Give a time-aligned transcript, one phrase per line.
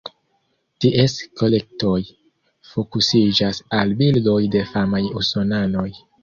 [0.85, 1.97] Ties kolektoj
[2.69, 5.89] fokusiĝas al bildoj de famaj usonanoj.